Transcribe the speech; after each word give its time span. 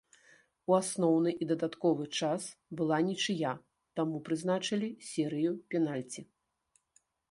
У 0.69 0.75
асноўны 0.77 1.33
і 1.45 1.47
дадатковы 1.51 2.07
час 2.19 2.49
была 2.81 2.97
нічыя, 3.11 3.55
таму 4.01 4.25
прызначылі 4.31 4.89
серыю 5.13 5.51
пенальці. 5.75 6.31